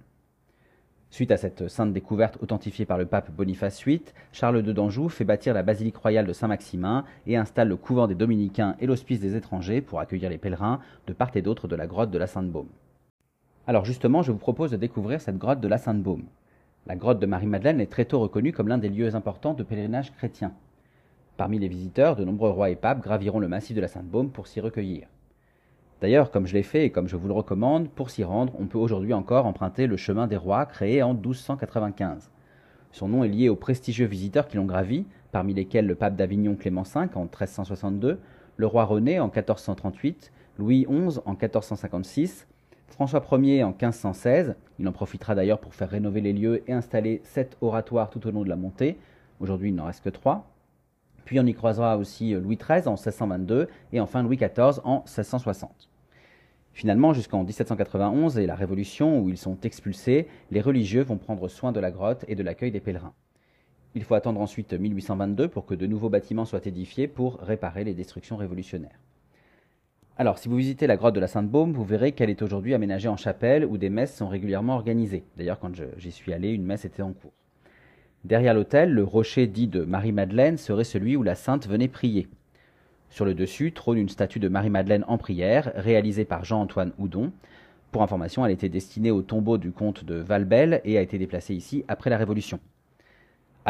Suite 1.11 1.31
à 1.33 1.37
cette 1.37 1.69
sainte 1.69 1.93
découverte 1.93 2.39
authentifiée 2.41 2.87
par 2.87 2.99
le 2.99 3.07
pape 3.07 3.33
Boniface 3.33 3.85
VIII, 3.85 4.03
Charles 4.33 4.65
II 4.65 4.75
d'Anjou 4.75 5.09
fait 5.09 5.25
bâtir 5.25 5.55
la 5.55 5.65
basilique 5.65 5.97
royale 5.97 6.27
de 6.27 6.33
Saint-Maximin 6.33 7.05
et 7.27 7.37
installe 7.37 7.69
le 7.69 7.77
couvent 7.77 8.07
des 8.07 8.15
dominicains 8.15 8.77
et 8.79 8.87
l'hospice 8.87 9.21
des 9.21 9.35
étrangers 9.35 9.81
pour 9.81 9.99
accueillir 9.99 10.31
les 10.31 10.39
pèlerins 10.39 10.81
de 11.09 11.13
part 11.13 11.31
et 11.35 11.43
d'autre 11.43 11.67
de 11.67 11.75
la 11.75 11.89
grotte 11.89 12.13
de 12.13 12.19
la 12.19 12.29
Sainte-Baume. 12.29 12.69
Alors 13.67 13.85
justement, 13.85 14.23
je 14.23 14.31
vous 14.31 14.39
propose 14.39 14.71
de 14.71 14.77
découvrir 14.77 15.21
cette 15.21 15.39
grotte 15.39 15.61
de 15.61 15.69
la 15.69 15.79
Sainte-Baume. 15.79 16.27
La 16.87 16.97
grotte 16.97 17.21
de 17.21 17.27
Marie-Madeleine 17.27 17.81
est 17.81 17.91
très 17.91 18.07
tôt 18.07 18.21
reconnue 18.21 18.53
comme 18.53 18.69
l'un 18.69 18.79
des 18.79 18.89
lieux 18.89 19.15
importants 19.15 19.55
de 19.55 19.63
pèlerinage 19.63 20.13
chrétien. 20.13 20.53
Parmi 21.37 21.59
les 21.59 21.69
visiteurs, 21.69 22.17
de 22.17 22.25
nombreux 22.25 22.51
rois 22.51 22.71
et 22.71 22.77
papes 22.77 23.03
graviront 23.03 23.39
le 23.39 23.49
massif 23.49 23.77
de 23.77 23.81
la 23.81 23.89
Sainte-Baume 23.89 24.31
pour 24.31 24.47
s'y 24.47 24.61
recueillir. 24.61 25.07
D'ailleurs, 26.01 26.31
comme 26.31 26.47
je 26.47 26.55
l'ai 26.55 26.63
fait 26.63 26.87
et 26.87 26.91
comme 26.91 27.09
je 27.09 27.17
vous 27.17 27.29
le 27.29 27.35
recommande, 27.35 27.91
pour 27.91 28.11
s'y 28.11 28.25
rendre, 28.25 28.55
on 28.59 28.67
peut 28.67 28.79
aujourd'hui 28.79 29.13
encore 29.13 29.47
emprunter 29.47 29.87
le 29.87 29.99
chemin 29.99 30.27
des 30.27 30.37
rois 30.37 30.65
créé 30.65 31.03
en 31.03 31.13
1295. 31.13 32.31
Son 32.93 33.09
nom 33.09 33.23
est 33.23 33.29
lié 33.29 33.49
aux 33.49 33.57
prestigieux 33.57 34.07
visiteurs 34.07 34.49
qui 34.49 34.57
l'ont 34.57 34.65
gravi, 34.65 35.07
parmi 35.33 35.55
lesquels 35.55 35.87
le 35.87 35.95
pape 35.95 36.17
d'Avignon 36.17 36.57
Clément 36.57 36.83
V 36.83 37.09
en 37.15 37.23
1362, 37.23 38.19
le 38.57 38.67
roi 38.67 38.85
René 38.85 39.21
en 39.21 39.27
1438, 39.27 40.33
Louis 40.59 40.87
XI 40.89 41.21
en 41.25 41.33
1456, 41.33 42.47
François 42.91 43.25
Ier 43.33 43.65
en 43.65 43.71
1516, 43.71 44.57
il 44.79 44.89
en 44.89 44.93
profitera 44.93 45.35
d'ailleurs 45.35 45.59
pour 45.59 45.75
faire 45.75 45.89
rénover 45.89 46.21
les 46.21 46.33
lieux 46.33 46.63
et 46.69 46.73
installer 46.73 47.23
sept 47.25 47.57
oratoires 47.61 48.11
tout 48.11 48.27
au 48.27 48.31
long 48.31 48.45
de 48.45 48.49
la 48.49 48.57
montée, 48.57 48.99
aujourd'hui 49.41 49.71
il 49.71 49.75
n'en 49.75 49.87
reste 49.87 50.05
que 50.05 50.11
trois. 50.11 50.47
Puis 51.25 51.39
on 51.41 51.47
y 51.47 51.55
croisera 51.55 51.97
aussi 51.97 52.33
Louis 52.35 52.57
XIII 52.57 52.89
en 52.89 52.95
1622 52.95 53.69
et 53.93 54.01
enfin 54.01 54.23
Louis 54.23 54.37
XIV 54.37 54.81
en 54.85 54.99
1660. 55.01 55.89
Finalement, 56.73 57.13
jusqu'en 57.13 57.45
1791 57.45 58.39
et 58.39 58.47
la 58.47 58.55
Révolution 58.55 59.21
où 59.21 59.29
ils 59.29 59.37
sont 59.37 59.59
expulsés, 59.63 60.29
les 60.51 60.61
religieux 60.61 61.03
vont 61.03 61.19
prendre 61.19 61.49
soin 61.49 61.73
de 61.73 61.81
la 61.81 61.91
grotte 61.91 62.25
et 62.29 62.35
de 62.35 62.43
l'accueil 62.43 62.71
des 62.71 62.81
pèlerins. 62.81 63.15
Il 63.95 64.05
faut 64.05 64.15
attendre 64.15 64.41
ensuite 64.41 64.73
1822 64.73 65.49
pour 65.49 65.67
que 65.67 65.75
de 65.75 65.87
nouveaux 65.87 66.11
bâtiments 66.11 66.45
soient 66.45 66.65
édifiés 66.65 67.09
pour 67.09 67.39
réparer 67.39 67.85
les 67.85 67.95
destructions 67.95 68.37
révolutionnaires. 68.37 68.99
Alors, 70.21 70.37
si 70.37 70.51
vous 70.51 70.57
visitez 70.57 70.87
la 70.87 70.99
grotte 70.99 71.15
de 71.15 71.21
la 71.21 71.29
Sainte-Baume, 71.29 71.73
vous 71.73 71.83
verrez 71.83 72.13
qu'elle 72.13 72.29
est 72.29 72.43
aujourd'hui 72.43 72.75
aménagée 72.75 73.09
en 73.09 73.17
chapelle 73.17 73.65
où 73.65 73.79
des 73.79 73.89
messes 73.89 74.15
sont 74.15 74.29
régulièrement 74.29 74.75
organisées. 74.75 75.25
D'ailleurs, 75.39 75.59
quand 75.59 75.73
j'y 75.97 76.13
suis 76.13 76.35
allé, 76.35 76.51
une 76.51 76.67
messe 76.67 76.85
était 76.85 77.01
en 77.01 77.15
cours. 77.15 77.33
Derrière 78.25 78.53
l'autel, 78.53 78.93
le 78.93 79.03
rocher 79.03 79.47
dit 79.47 79.67
de 79.67 79.81
Marie-Madeleine 79.81 80.59
serait 80.59 80.85
celui 80.85 81.17
où 81.17 81.23
la 81.23 81.37
sainte 81.37 81.67
venait 81.67 81.89
prier. 81.89 82.29
Sur 83.09 83.25
le 83.25 83.33
dessus 83.33 83.73
trône 83.73 83.97
une 83.97 84.11
statue 84.11 84.41
de 84.41 84.49
Marie-Madeleine 84.49 85.07
en 85.09 85.17
prière, 85.17 85.73
réalisée 85.75 86.27
par 86.27 86.45
Jean-Antoine 86.45 86.93
Houdon. 86.99 87.33
Pour 87.91 88.03
information, 88.03 88.45
elle 88.45 88.53
était 88.53 88.69
destinée 88.69 89.11
au 89.11 89.23
tombeau 89.23 89.57
du 89.57 89.73
comte 89.73 90.05
de 90.05 90.17
Valbel 90.17 90.83
et 90.85 90.99
a 90.99 91.01
été 91.01 91.17
déplacée 91.17 91.55
ici 91.55 91.83
après 91.89 92.11
la 92.11 92.19
Révolution. 92.19 92.61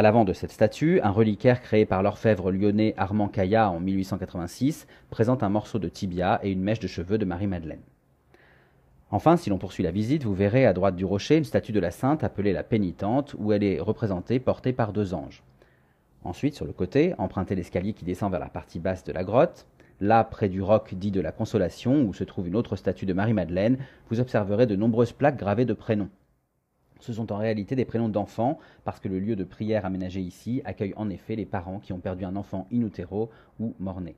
À 0.01 0.03
l'avant 0.03 0.25
de 0.25 0.33
cette 0.33 0.51
statue, 0.51 0.99
un 1.03 1.11
reliquaire 1.11 1.61
créé 1.61 1.85
par 1.85 2.03
l'orfèvre 2.03 2.51
lyonnais 2.51 2.95
Armand 2.97 3.29
Caillat 3.29 3.71
en 3.71 3.81
1886 3.81 4.87
présente 5.11 5.43
un 5.43 5.51
morceau 5.51 5.79
de 5.79 5.91
tibia 5.91 6.41
et 6.43 6.51
une 6.51 6.63
mèche 6.63 6.79
de 6.79 6.87
cheveux 6.87 7.19
de 7.19 7.27
Marie-Madeleine. 7.27 7.83
Enfin, 9.11 9.37
si 9.37 9.51
l'on 9.51 9.59
poursuit 9.59 9.85
la 9.85 9.91
visite, 9.91 10.25
vous 10.25 10.33
verrez 10.33 10.65
à 10.65 10.73
droite 10.73 10.97
du 10.97 11.05
rocher 11.05 11.37
une 11.37 11.45
statue 11.45 11.73
de 11.73 11.81
la 11.81 11.91
Sainte 11.91 12.25
appelée 12.25 12.55
la 12.55 12.63
Pénitente, 12.63 13.37
où 13.39 13.53
elle 13.53 13.63
est 13.63 13.79
représentée 13.79 14.41
portée 14.41 14.73
par 14.73 14.95
deux 14.95 15.13
anges. 15.13 15.43
Ensuite, 16.25 16.55
sur 16.55 16.65
le 16.65 16.73
côté, 16.73 17.13
empruntez 17.19 17.55
l'escalier 17.55 17.93
qui 17.93 18.07
descend 18.07 18.31
vers 18.31 18.41
la 18.41 18.49
partie 18.49 18.79
basse 18.79 19.05
de 19.05 19.13
la 19.13 19.23
grotte. 19.23 19.67
Là, 20.01 20.25
près 20.25 20.49
du 20.49 20.63
roc 20.63 20.95
dit 20.95 21.11
de 21.11 21.21
la 21.21 21.31
Consolation, 21.31 22.05
où 22.05 22.15
se 22.15 22.25
trouve 22.25 22.49
une 22.49 22.57
autre 22.57 22.77
statue 22.77 23.05
de 23.05 23.13
Marie-Madeleine, 23.13 23.77
vous 24.09 24.19
observerez 24.19 24.67
de 24.67 24.77
nombreuses 24.77 25.13
plaques 25.13 25.37
gravées 25.37 25.67
de 25.67 25.75
prénoms. 25.75 26.09
Ce 27.01 27.13
sont 27.13 27.33
en 27.33 27.39
réalité 27.39 27.75
des 27.75 27.85
prénoms 27.85 28.09
d'enfants, 28.09 28.59
parce 28.85 29.01
que 29.01 29.09
le 29.09 29.19
lieu 29.19 29.37
de 29.37 29.45
prière 29.45 29.85
aménagé 29.85 30.21
ici 30.21 30.63
accueille 30.65 30.95
en 30.97 31.11
effet 31.11 31.37
les 31.37 31.47
parents 31.47 31.81
qui 31.81 31.93
ont 31.93 31.99
perdu 31.99 32.25
un 32.25 32.37
enfant 32.37 32.67
in 32.73 32.83
utero 32.83 33.31
ou 33.59 33.75
mort-né. 33.79 34.17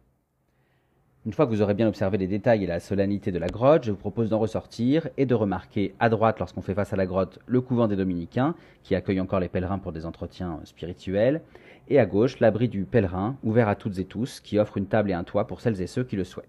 Une 1.25 1.32
fois 1.32 1.46
que 1.46 1.52
vous 1.52 1.62
aurez 1.62 1.75
bien 1.75 1.87
observé 1.87 2.19
les 2.19 2.26
détails 2.26 2.64
et 2.64 2.67
la 2.67 2.81
solennité 2.81 3.31
de 3.31 3.38
la 3.38 3.46
grotte, 3.46 3.84
je 3.84 3.93
vous 3.93 3.96
propose 3.96 4.31
d'en 4.31 4.40
ressortir 4.40 5.08
et 5.17 5.25
de 5.25 5.37
remarquer 5.37 5.94
à 6.00 6.08
droite, 6.08 6.40
lorsqu'on 6.40 6.62
fait 6.62 6.75
face 6.75 6.93
à 6.93 6.96
la 6.96 7.06
grotte, 7.06 7.38
le 7.47 7.61
couvent 7.61 7.87
des 7.87 7.95
dominicains, 7.95 8.56
qui 8.83 8.97
accueille 8.97 9.21
encore 9.21 9.38
les 9.38 9.49
pèlerins 9.49 9.78
pour 9.78 9.92
des 9.92 10.04
entretiens 10.04 10.59
spirituels, 10.64 11.42
et 11.88 12.00
à 12.00 12.06
gauche, 12.06 12.40
l'abri 12.40 12.68
du 12.68 12.85
pèlerin, 12.87 13.37
ouvert 13.45 13.68
à 13.68 13.76
toutes 13.76 14.00
et 14.00 14.04
tous, 14.04 14.40
qui 14.40 14.59
offre 14.59 14.78
une 14.78 14.87
table 14.87 15.11
et 15.11 15.14
un 15.14 15.23
toit 15.23 15.47
pour 15.47 15.61
celles 15.61 15.80
et 15.80 15.87
ceux 15.87 16.02
qui 16.02 16.16
le 16.16 16.25
souhaitent. 16.25 16.49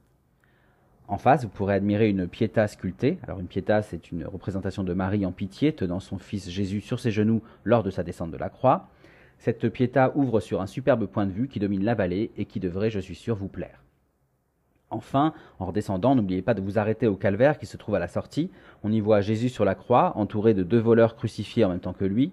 En 1.07 1.17
face, 1.17 1.43
vous 1.43 1.50
pourrez 1.50 1.75
admirer 1.75 2.10
une 2.10 2.27
piéta 2.27 2.67
sculptée. 2.67 3.19
Alors 3.24 3.39
une 3.39 3.48
piéta, 3.48 3.81
c'est 3.81 4.12
une 4.12 4.25
représentation 4.25 4.83
de 4.83 4.93
Marie 4.93 5.25
en 5.25 5.31
pitié, 5.31 5.74
tenant 5.74 6.00
son 6.00 6.17
fils 6.17 6.50
Jésus 6.50 6.81
sur 6.81 7.00
ses 7.00 7.12
genoux 7.12 7.41
lors 7.63 7.83
de 7.83 7.89
sa 7.89 8.03
descente 8.03 8.31
de 8.31 8.38
la 8.38 8.50
croix. 8.50 8.88
Cette 9.38 9.67
piéta 9.69 10.13
ouvre 10.15 10.39
sur 10.39 10.62
un 10.62 10.67
superbe 10.67 11.05
point 11.05 11.25
de 11.25 11.31
vue 11.31 11.50
qui 11.50 11.60
domine 11.60 11.83
la 11.83 11.95
vallée 11.95 12.31
et 12.38 12.45
qui 12.45 12.62
devrait, 12.62 12.89
je 12.89 13.00
suis 13.00 13.15
sûr, 13.15 13.36
vous 13.36 13.50
plaire. 13.50 13.83
Enfin, 14.89 15.33
en 15.60 15.65
redescendant, 15.65 16.15
n'oubliez 16.15 16.41
pas 16.41 16.53
de 16.53 16.62
vous 16.62 16.79
arrêter 16.79 17.07
au 17.07 17.15
calvaire 17.15 17.57
qui 17.57 17.65
se 17.65 17.77
trouve 17.77 17.95
à 17.95 18.00
la 18.00 18.07
sortie. 18.07 18.51
On 18.83 18.91
y 18.91 19.01
voit 19.01 19.22
Jésus 19.22 19.50
sur 19.50 19.65
la 19.65 19.75
croix, 19.75 20.13
entouré 20.15 20.53
de 20.53 20.63
deux 20.63 20.79
voleurs 20.79 21.15
crucifiés 21.15 21.65
en 21.65 21.69
même 21.69 21.79
temps 21.79 21.93
que 21.93 22.05
lui. 22.05 22.31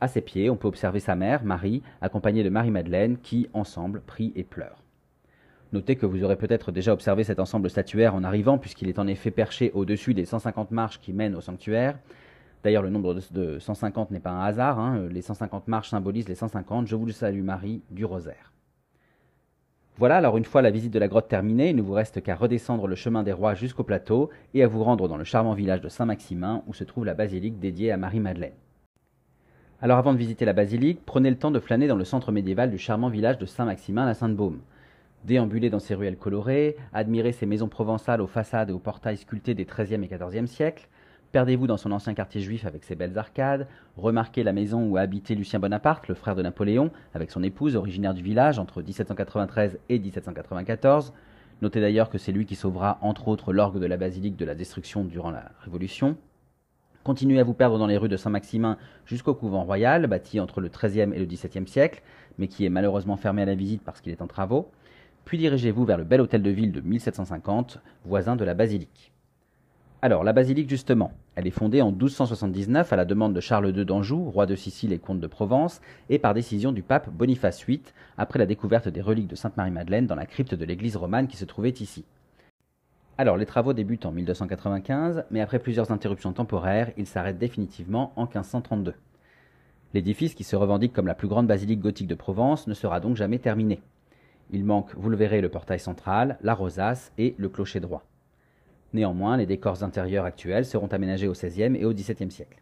À 0.00 0.08
ses 0.08 0.22
pieds, 0.22 0.48
on 0.48 0.56
peut 0.56 0.68
observer 0.68 1.00
sa 1.00 1.16
mère, 1.16 1.44
Marie, 1.44 1.82
accompagnée 2.00 2.44
de 2.44 2.48
Marie-Madeleine, 2.48 3.18
qui, 3.18 3.50
ensemble, 3.52 4.00
prie 4.00 4.32
et 4.34 4.44
pleure. 4.44 4.82
Notez 5.72 5.94
que 5.94 6.06
vous 6.06 6.24
aurez 6.24 6.36
peut-être 6.36 6.72
déjà 6.72 6.92
observé 6.92 7.22
cet 7.22 7.38
ensemble 7.38 7.70
statuaire 7.70 8.16
en 8.16 8.24
arrivant, 8.24 8.58
puisqu'il 8.58 8.88
est 8.88 8.98
en 8.98 9.06
effet 9.06 9.30
perché 9.30 9.70
au-dessus 9.72 10.14
des 10.14 10.24
150 10.24 10.72
marches 10.72 11.00
qui 11.00 11.12
mènent 11.12 11.36
au 11.36 11.40
sanctuaire. 11.40 11.96
D'ailleurs, 12.64 12.82
le 12.82 12.90
nombre 12.90 13.14
de 13.30 13.58
150 13.60 14.10
n'est 14.10 14.18
pas 14.18 14.30
un 14.30 14.42
hasard. 14.42 14.80
Hein. 14.80 15.06
Les 15.10 15.22
150 15.22 15.68
marches 15.68 15.90
symbolisent 15.90 16.28
les 16.28 16.34
150 16.34 16.88
Je 16.88 16.96
vous 16.96 17.06
le 17.06 17.12
salue 17.12 17.42
Marie 17.42 17.82
du 17.90 18.04
rosaire. 18.04 18.52
Voilà, 19.96 20.16
alors 20.16 20.38
une 20.38 20.44
fois 20.44 20.62
la 20.62 20.70
visite 20.70 20.92
de 20.92 20.98
la 20.98 21.08
grotte 21.08 21.28
terminée, 21.28 21.70
il 21.70 21.76
ne 21.76 21.82
vous 21.82 21.92
reste 21.92 22.22
qu'à 22.22 22.34
redescendre 22.34 22.86
le 22.86 22.96
chemin 22.96 23.22
des 23.22 23.32
rois 23.32 23.54
jusqu'au 23.54 23.84
plateau 23.84 24.30
et 24.54 24.62
à 24.62 24.66
vous 24.66 24.82
rendre 24.82 25.08
dans 25.08 25.18
le 25.18 25.24
charmant 25.24 25.52
village 25.52 25.82
de 25.82 25.90
Saint-Maximin 25.90 26.62
où 26.66 26.72
se 26.72 26.84
trouve 26.84 27.04
la 27.04 27.12
basilique 27.12 27.60
dédiée 27.60 27.92
à 27.92 27.98
Marie-Madeleine. 27.98 28.54
Alors 29.82 29.98
avant 29.98 30.14
de 30.14 30.18
visiter 30.18 30.46
la 30.46 30.54
basilique, 30.54 31.00
prenez 31.04 31.28
le 31.28 31.36
temps 31.36 31.50
de 31.50 31.60
flâner 31.60 31.86
dans 31.86 31.96
le 31.96 32.04
centre 32.04 32.32
médiéval 32.32 32.70
du 32.70 32.78
charmant 32.78 33.10
village 33.10 33.36
de 33.36 33.46
Saint-Maximin 33.46 34.06
la 34.06 34.14
Sainte-Baume 34.14 34.60
déambuler 35.24 35.70
dans 35.70 35.78
ces 35.78 35.94
ruelles 35.94 36.16
colorées, 36.16 36.76
admirer 36.92 37.32
ces 37.32 37.46
maisons 37.46 37.68
provençales 37.68 38.20
aux 38.20 38.26
façades 38.26 38.70
et 38.70 38.72
aux 38.72 38.78
portails 38.78 39.16
sculptés 39.16 39.54
des 39.54 39.64
XIIIe 39.64 40.04
et 40.04 40.08
XIVe 40.08 40.46
siècles, 40.46 40.88
perdez-vous 41.32 41.66
dans 41.66 41.76
son 41.76 41.92
ancien 41.92 42.14
quartier 42.14 42.40
juif 42.40 42.66
avec 42.66 42.84
ses 42.84 42.94
belles 42.94 43.18
arcades, 43.18 43.66
remarquez 43.96 44.42
la 44.42 44.52
maison 44.52 44.84
où 44.88 44.96
a 44.96 45.00
habité 45.00 45.34
Lucien 45.34 45.58
Bonaparte, 45.58 46.08
le 46.08 46.14
frère 46.14 46.34
de 46.34 46.42
Napoléon, 46.42 46.90
avec 47.14 47.30
son 47.30 47.42
épouse 47.42 47.76
originaire 47.76 48.14
du 48.14 48.22
village 48.22 48.58
entre 48.58 48.82
1793 48.82 49.78
et 49.88 49.98
1794. 49.98 51.12
Notez 51.62 51.80
d'ailleurs 51.80 52.08
que 52.08 52.18
c'est 52.18 52.32
lui 52.32 52.46
qui 52.46 52.56
sauvera 52.56 52.98
entre 53.02 53.28
autres 53.28 53.52
l'orgue 53.52 53.78
de 53.78 53.86
la 53.86 53.98
basilique 53.98 54.36
de 54.36 54.46
la 54.46 54.54
destruction 54.54 55.04
durant 55.04 55.30
la 55.30 55.52
Révolution. 55.60 56.16
Continuez 57.04 57.40
à 57.40 57.44
vous 57.44 57.54
perdre 57.54 57.78
dans 57.78 57.86
les 57.86 57.96
rues 57.96 58.08
de 58.08 58.16
Saint-Maximin 58.16 58.76
jusqu'au 59.06 59.34
couvent 59.34 59.64
royal, 59.64 60.06
bâti 60.06 60.38
entre 60.38 60.60
le 60.60 60.68
XIIIe 60.68 61.12
et 61.14 61.18
le 61.18 61.24
XVIIe 61.24 61.66
siècle, 61.66 62.02
mais 62.38 62.46
qui 62.46 62.64
est 62.64 62.70
malheureusement 62.70 63.16
fermé 63.16 63.42
à 63.42 63.46
la 63.46 63.54
visite 63.54 63.82
parce 63.82 64.00
qu'il 64.00 64.12
est 64.12 64.22
en 64.22 64.26
travaux. 64.26 64.70
Puis 65.30 65.38
dirigez-vous 65.38 65.84
vers 65.84 65.96
le 65.96 66.02
bel 66.02 66.20
hôtel 66.20 66.42
de 66.42 66.50
ville 66.50 66.72
de 66.72 66.80
1750, 66.80 67.78
voisin 68.04 68.34
de 68.34 68.44
la 68.44 68.52
basilique. 68.52 69.12
Alors, 70.02 70.24
la 70.24 70.32
basilique, 70.32 70.68
justement, 70.68 71.12
elle 71.36 71.46
est 71.46 71.52
fondée 71.52 71.82
en 71.82 71.92
1279 71.92 72.92
à 72.92 72.96
la 72.96 73.04
demande 73.04 73.32
de 73.32 73.38
Charles 73.38 73.68
II 73.68 73.84
d'Anjou, 73.84 74.28
roi 74.28 74.46
de 74.46 74.56
Sicile 74.56 74.92
et 74.92 74.98
comte 74.98 75.20
de 75.20 75.28
Provence, 75.28 75.80
et 76.08 76.18
par 76.18 76.34
décision 76.34 76.72
du 76.72 76.82
pape 76.82 77.10
Boniface 77.10 77.64
VIII, 77.64 77.80
après 78.18 78.40
la 78.40 78.46
découverte 78.46 78.88
des 78.88 79.00
reliques 79.00 79.28
de 79.28 79.36
Sainte-Marie-Madeleine 79.36 80.08
dans 80.08 80.16
la 80.16 80.26
crypte 80.26 80.56
de 80.56 80.64
l'église 80.64 80.96
romane 80.96 81.28
qui 81.28 81.36
se 81.36 81.44
trouvait 81.44 81.70
ici. 81.70 82.04
Alors, 83.16 83.36
les 83.36 83.46
travaux 83.46 83.72
débutent 83.72 84.06
en 84.06 84.10
1295, 84.10 85.26
mais 85.30 85.42
après 85.42 85.60
plusieurs 85.60 85.92
interruptions 85.92 86.32
temporaires, 86.32 86.90
ils 86.96 87.06
s'arrêtent 87.06 87.38
définitivement 87.38 88.12
en 88.16 88.24
1532. 88.24 88.94
L'édifice, 89.94 90.34
qui 90.34 90.42
se 90.42 90.56
revendique 90.56 90.92
comme 90.92 91.06
la 91.06 91.14
plus 91.14 91.28
grande 91.28 91.46
basilique 91.46 91.78
gothique 91.78 92.08
de 92.08 92.16
Provence, 92.16 92.66
ne 92.66 92.74
sera 92.74 92.98
donc 92.98 93.14
jamais 93.14 93.38
terminé. 93.38 93.80
Il 94.52 94.64
manque, 94.64 94.94
vous 94.96 95.10
le 95.10 95.16
verrez, 95.16 95.40
le 95.40 95.48
portail 95.48 95.78
central, 95.78 96.38
la 96.42 96.54
rosace 96.54 97.12
et 97.18 97.34
le 97.38 97.48
clocher 97.48 97.80
droit. 97.80 98.04
Néanmoins, 98.92 99.36
les 99.36 99.46
décors 99.46 99.84
intérieurs 99.84 100.24
actuels 100.24 100.64
seront 100.64 100.88
aménagés 100.88 101.28
au 101.28 101.32
XVIe 101.32 101.76
et 101.76 101.84
au 101.84 101.92
XVIIe 101.92 102.30
siècle. 102.30 102.60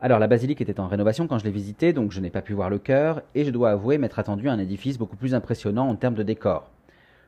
Alors, 0.00 0.18
la 0.18 0.28
basilique 0.28 0.62
était 0.62 0.80
en 0.80 0.88
rénovation 0.88 1.26
quand 1.26 1.38
je 1.38 1.44
l'ai 1.44 1.50
visitée, 1.50 1.92
donc 1.92 2.10
je 2.10 2.20
n'ai 2.20 2.30
pas 2.30 2.40
pu 2.40 2.54
voir 2.54 2.70
le 2.70 2.78
chœur, 2.78 3.20
et 3.34 3.44
je 3.44 3.50
dois 3.50 3.72
avouer 3.72 3.98
m'être 3.98 4.18
attendu 4.18 4.48
à 4.48 4.52
un 4.52 4.58
édifice 4.58 4.96
beaucoup 4.96 5.16
plus 5.16 5.34
impressionnant 5.34 5.88
en 5.88 5.96
termes 5.96 6.14
de 6.14 6.22
décor. 6.22 6.70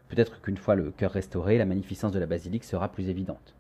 Peut-être 0.08 0.40
qu'une 0.40 0.56
fois 0.56 0.74
le 0.74 0.90
chœur 0.90 1.10
restauré, 1.10 1.58
la 1.58 1.66
magnificence 1.66 2.12
de 2.12 2.18
la 2.18 2.26
basilique 2.26 2.64
sera 2.64 2.90
plus 2.90 3.10
évidente. 3.10 3.54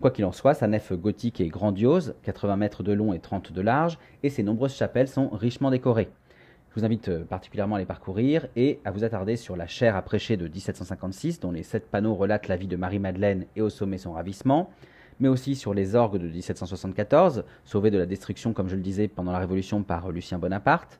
Quoi 0.00 0.10
qu'il 0.10 0.24
en 0.24 0.32
soit, 0.32 0.54
sa 0.54 0.66
nef 0.66 0.92
gothique 0.92 1.40
est 1.40 1.48
grandiose, 1.48 2.16
80 2.24 2.56
mètres 2.56 2.82
de 2.82 2.92
long 2.92 3.12
et 3.12 3.20
30 3.20 3.52
de 3.52 3.60
large, 3.60 3.98
et 4.24 4.30
ses 4.30 4.42
nombreuses 4.42 4.74
chapelles 4.74 5.08
sont 5.08 5.28
richement 5.28 5.70
décorées. 5.70 6.10
Je 6.74 6.80
vous 6.80 6.86
invite 6.86 7.08
euh, 7.08 7.24
particulièrement 7.24 7.76
à 7.76 7.78
les 7.78 7.84
parcourir 7.84 8.48
et 8.56 8.80
à 8.84 8.90
vous 8.90 9.04
attarder 9.04 9.36
sur 9.36 9.54
la 9.54 9.68
chaire 9.68 9.94
à 9.94 10.02
prêcher 10.02 10.36
de 10.36 10.48
1756, 10.48 11.38
dont 11.38 11.52
les 11.52 11.62
sept 11.62 11.88
panneaux 11.88 12.16
relatent 12.16 12.48
la 12.48 12.56
vie 12.56 12.66
de 12.66 12.74
Marie-Madeleine 12.74 13.46
et 13.54 13.62
au 13.62 13.70
sommet 13.70 13.96
son 13.96 14.12
ravissement, 14.12 14.70
mais 15.20 15.28
aussi 15.28 15.54
sur 15.54 15.72
les 15.72 15.94
orgues 15.94 16.18
de 16.18 16.26
1774, 16.26 17.44
sauvés 17.64 17.92
de 17.92 17.98
la 17.98 18.06
destruction, 18.06 18.52
comme 18.52 18.68
je 18.68 18.74
le 18.74 18.82
disais, 18.82 19.06
pendant 19.06 19.30
la 19.30 19.38
Révolution 19.38 19.84
par 19.84 20.10
Lucien 20.10 20.38
Bonaparte. 20.38 20.98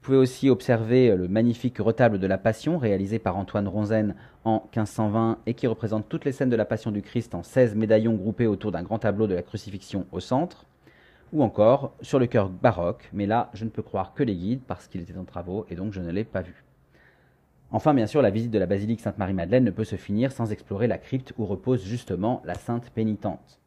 Vous 0.00 0.06
pouvez 0.06 0.16
aussi 0.16 0.48
observer 0.48 1.14
le 1.14 1.28
magnifique 1.28 1.76
retable 1.76 2.18
de 2.18 2.26
la 2.26 2.38
Passion 2.38 2.78
réalisé 2.78 3.18
par 3.18 3.36
Antoine 3.36 3.68
Ronzen 3.68 4.14
en 4.44 4.62
1520 4.74 5.40
et 5.44 5.52
qui 5.52 5.66
représente 5.66 6.08
toutes 6.08 6.24
les 6.24 6.32
scènes 6.32 6.48
de 6.48 6.56
la 6.56 6.64
Passion 6.64 6.90
du 6.90 7.02
Christ 7.02 7.34
en 7.34 7.42
16 7.42 7.74
médaillons 7.74 8.14
groupés 8.14 8.46
autour 8.46 8.72
d'un 8.72 8.82
grand 8.82 9.00
tableau 9.00 9.26
de 9.26 9.34
la 9.34 9.42
crucifixion 9.42 10.06
au 10.10 10.20
centre 10.20 10.64
ou 11.32 11.42
encore 11.42 11.94
sur 12.02 12.18
le 12.18 12.26
cœur 12.26 12.48
baroque, 12.48 13.08
mais 13.12 13.26
là 13.26 13.50
je 13.54 13.64
ne 13.64 13.70
peux 13.70 13.82
croire 13.82 14.14
que 14.14 14.22
les 14.22 14.36
guides 14.36 14.62
parce 14.66 14.88
qu'il 14.88 15.00
était 15.00 15.16
en 15.16 15.24
travaux 15.24 15.66
et 15.70 15.74
donc 15.74 15.92
je 15.92 16.00
ne 16.00 16.10
l'ai 16.10 16.24
pas 16.24 16.42
vu. 16.42 16.64
Enfin, 17.74 17.94
bien 17.94 18.06
sûr, 18.06 18.20
la 18.20 18.28
visite 18.28 18.50
de 18.50 18.58
la 18.58 18.66
basilique 18.66 19.00
Sainte-Marie-Madeleine 19.00 19.64
ne 19.64 19.70
peut 19.70 19.84
se 19.84 19.96
finir 19.96 20.30
sans 20.30 20.52
explorer 20.52 20.86
la 20.86 20.98
crypte 20.98 21.32
où 21.38 21.46
repose 21.46 21.82
justement 21.82 22.42
la 22.44 22.54
Sainte 22.54 22.90
Pénitente. 22.90 23.60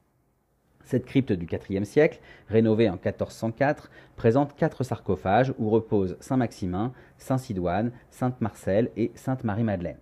Cette 0.84 1.06
crypte 1.06 1.32
du 1.34 1.48
IVe 1.70 1.84
siècle, 1.86 2.20
rénovée 2.48 2.88
en 2.88 3.00
1404, 3.04 3.90
présente 4.16 4.56
quatre 4.56 4.84
sarcophages 4.84 5.56
où 5.58 5.72
reposent 5.72 6.18
Saint 6.20 6.38
Maximin, 6.38 6.94
Saint 7.18 7.40
Sidoine, 7.40 7.92
Sainte 8.12 8.40
Marcelle 8.42 8.92
et 8.96 9.12
Sainte 9.16 9.44
Marie-Madeleine. 9.44 9.98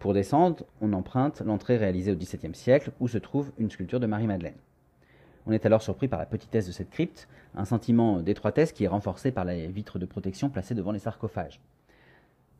Pour 0.00 0.12
descendre, 0.12 0.64
on 0.80 0.92
emprunte 0.92 1.40
l'entrée 1.42 1.76
réalisée 1.76 2.10
au 2.10 2.16
XVIIe 2.16 2.54
siècle 2.54 2.90
où 2.98 3.06
se 3.06 3.18
trouve 3.18 3.52
une 3.58 3.70
sculpture 3.70 4.00
de 4.00 4.06
Marie-Madeleine. 4.06 4.58
On 5.48 5.52
est 5.52 5.64
alors 5.64 5.80
surpris 5.80 6.08
par 6.08 6.18
la 6.18 6.26
petitesse 6.26 6.66
de 6.66 6.72
cette 6.72 6.90
crypte, 6.90 7.26
un 7.56 7.64
sentiment 7.64 8.20
d'étroitesse 8.20 8.72
qui 8.72 8.84
est 8.84 8.88
renforcé 8.88 9.32
par 9.32 9.46
les 9.46 9.66
vitres 9.68 9.98
de 9.98 10.04
protection 10.04 10.50
placées 10.50 10.74
devant 10.74 10.92
les 10.92 10.98
sarcophages. 10.98 11.58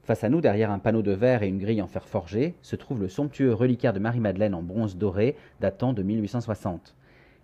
Face 0.04 0.24
à 0.24 0.30
nous, 0.30 0.40
derrière 0.40 0.70
un 0.70 0.78
panneau 0.78 1.02
de 1.02 1.12
verre 1.12 1.42
et 1.42 1.48
une 1.48 1.58
grille 1.58 1.82
en 1.82 1.86
fer 1.86 2.06
forgé, 2.06 2.54
se 2.62 2.76
trouve 2.76 3.02
le 3.02 3.10
somptueux 3.10 3.52
reliquaire 3.52 3.92
de 3.92 3.98
Marie-Madeleine 3.98 4.54
en 4.54 4.62
bronze 4.62 4.96
doré 4.96 5.36
datant 5.60 5.92
de 5.92 6.02
1860. 6.02 6.94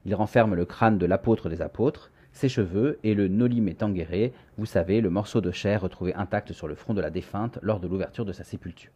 Il 0.07 0.15
renferme 0.15 0.55
le 0.55 0.65
crâne 0.65 0.97
de 0.97 1.05
l'apôtre 1.05 1.51
des 1.51 1.61
apôtres, 1.61 2.11
ses 2.33 2.49
cheveux 2.49 2.99
et 3.05 3.13
le 3.13 3.29
nolim 3.29 3.75
tanguéré, 3.75 4.33
vous 4.57 4.65
savez, 4.65 5.03
le 5.03 5.11
morceau 5.11 5.43
de 5.43 5.51
chair 5.51 5.83
retrouvé 5.83 6.15
intact 6.15 6.55
sur 6.55 6.69
le 6.69 6.75
front 6.75 6.95
de 6.95 7.03
la 7.03 7.11
défunte 7.11 7.59
lors 7.61 7.81
de 7.81 7.87
l'ouverture 7.87 8.25
de 8.25 8.33
sa 8.33 8.45
sépulture. 8.45 8.93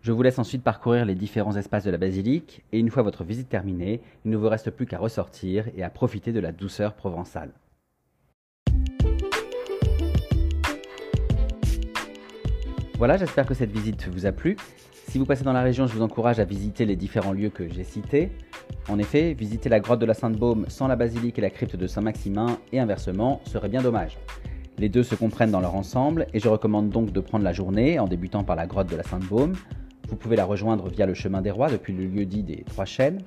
Je 0.00 0.12
vous 0.12 0.22
laisse 0.22 0.38
ensuite 0.38 0.62
parcourir 0.62 1.04
les 1.04 1.16
différents 1.16 1.56
espaces 1.56 1.82
de 1.84 1.90
la 1.90 1.98
basilique, 1.98 2.62
et 2.72 2.78
une 2.78 2.88
fois 2.88 3.02
votre 3.02 3.24
visite 3.24 3.48
terminée, 3.48 4.00
il 4.24 4.30
ne 4.30 4.36
vous 4.36 4.48
reste 4.48 4.70
plus 4.70 4.86
qu'à 4.86 4.96
ressortir 4.96 5.64
et 5.76 5.82
à 5.82 5.90
profiter 5.90 6.32
de 6.32 6.38
la 6.38 6.52
douceur 6.52 6.94
provençale. 6.94 7.50
Voilà, 12.96 13.16
j'espère 13.16 13.44
que 13.44 13.54
cette 13.54 13.72
visite 13.72 14.08
vous 14.08 14.24
a 14.24 14.32
plu. 14.32 14.56
Si 15.08 15.18
vous 15.18 15.24
passez 15.24 15.42
dans 15.42 15.52
la 15.52 15.62
région, 15.62 15.88
je 15.88 15.94
vous 15.94 16.02
encourage 16.02 16.38
à 16.38 16.44
visiter 16.44 16.84
les 16.84 16.96
différents 16.96 17.32
lieux 17.32 17.50
que 17.50 17.68
j'ai 17.68 17.84
cités. 17.84 18.30
En 18.88 19.00
effet, 19.00 19.34
visiter 19.34 19.68
la 19.68 19.80
grotte 19.80 20.00
de 20.00 20.06
la 20.06 20.14
Sainte-Baume 20.14 20.66
sans 20.68 20.86
la 20.86 20.96
basilique 20.96 21.38
et 21.38 21.42
la 21.42 21.50
crypte 21.50 21.74
de 21.74 21.86
Saint-Maximin, 21.88 22.58
et 22.72 22.78
inversement, 22.78 23.40
serait 23.46 23.68
bien 23.68 23.82
dommage. 23.82 24.16
Les 24.78 24.88
deux 24.88 25.02
se 25.02 25.16
comprennent 25.16 25.50
dans 25.50 25.60
leur 25.60 25.74
ensemble, 25.74 26.28
et 26.32 26.38
je 26.38 26.48
recommande 26.48 26.88
donc 26.88 27.10
de 27.10 27.20
prendre 27.20 27.42
la 27.42 27.52
journée 27.52 27.98
en 27.98 28.06
débutant 28.06 28.44
par 28.44 28.54
la 28.54 28.68
grotte 28.68 28.88
de 28.88 28.96
la 28.96 29.02
Sainte-Baume, 29.02 29.54
vous 30.08 30.16
pouvez 30.16 30.36
la 30.36 30.44
rejoindre 30.44 30.88
via 30.88 31.06
le 31.06 31.14
chemin 31.14 31.42
des 31.42 31.50
rois 31.50 31.70
depuis 31.70 31.92
le 31.92 32.04
lieu 32.04 32.24
dit 32.24 32.42
des 32.42 32.64
Trois 32.64 32.86
Chênes. 32.86 33.20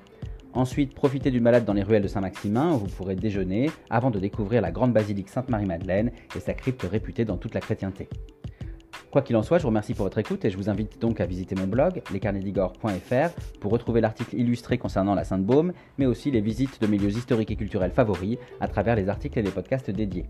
Ensuite, 0.54 0.94
profitez 0.94 1.32
d'une 1.32 1.44
balade 1.44 1.64
dans 1.64 1.74
les 1.74 1.84
ruelles 1.84 2.02
de 2.02 2.08
Saint-Maximin 2.08 2.74
où 2.74 2.80
vous 2.80 2.88
pourrez 2.88 3.16
déjeuner 3.16 3.70
avant 3.90 4.12
de 4.12 4.20
découvrir 4.20 4.62
la 4.62 4.72
grande 4.72 4.92
basilique 4.92 5.30
Sainte-Marie-Madeleine 5.30 6.12
et 6.36 6.40
sa 6.40 6.54
crypte 6.54 6.84
réputée 6.84 7.24
dans 7.24 7.38
toute 7.38 7.54
la 7.54 7.62
chrétienté. 7.62 8.10
Quoi 9.12 9.22
qu'il 9.22 9.36
en 9.36 9.44
soit, 9.44 9.58
je 9.58 9.64
vous 9.64 9.70
remercie 9.70 9.94
pour 9.94 10.06
votre 10.06 10.18
écoute 10.18 10.44
et 10.46 10.50
je 10.50 10.58
vous 10.58 10.70
invite 10.70 11.00
donc 11.00 11.20
à 11.20 11.26
visiter 11.26 11.54
mon 11.56 11.68
blog, 11.68 12.02
lescarnedigore.fr, 12.12 13.60
pour 13.60 13.72
retrouver 13.72 14.02
l'article 14.02 14.36
illustré 14.38 14.78
concernant 14.78 15.16
la 15.16 15.26
Sainte-Baume, 15.26 15.74
mais 15.98 16.06
aussi 16.06 16.32
les 16.32 16.42
visites 16.42 16.82
de 16.82 16.88
milieux 16.88 17.10
historiques 17.10 17.52
et 17.52 17.58
culturels 17.58 17.92
favoris 17.92 18.38
à 18.60 18.68
travers 18.68 18.96
les 18.96 19.10
articles 19.10 19.38
et 19.38 19.42
les 19.42 19.52
podcasts 19.52 19.92
dédiés. 19.92 20.26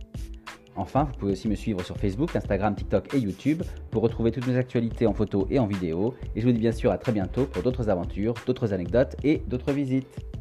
Enfin, 0.76 1.06
vous 1.06 1.20
pouvez 1.20 1.32
aussi 1.34 1.48
me 1.48 1.56
suivre 1.56 1.84
sur 1.84 1.98
Facebook, 1.98 2.36
Instagram, 2.36 2.76
TikTok 2.76 3.14
et 3.14 3.20
YouTube 3.20 3.64
pour 3.90 4.04
retrouver 4.04 4.32
toutes 4.32 4.48
mes 4.48 4.56
actualités 4.56 5.06
en 5.06 5.14
photo 5.14 5.48
et 5.50 5.60
en 5.60 5.68
vidéo. 5.68 6.16
Et 6.36 6.42
je 6.42 6.46
vous 6.46 6.54
dis 6.54 6.60
bien 6.60 6.72
sûr 6.72 6.92
à 6.92 6.98
très 6.98 7.12
bientôt 7.12 7.46
pour 7.46 7.62
d'autres 7.64 7.90
aventures, 7.90 8.36
d'autres 8.46 8.74
anecdotes 8.74 9.16
et 9.24 9.42
d'autres 9.48 9.74
visites. 9.74 10.41